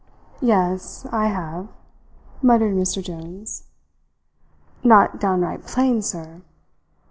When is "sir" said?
6.01-6.41